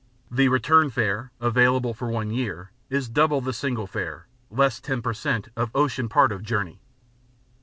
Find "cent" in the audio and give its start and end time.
5.13-5.49